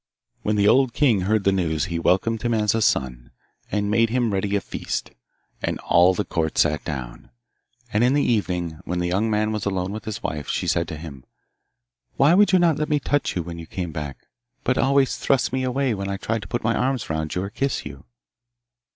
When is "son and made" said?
2.81-4.09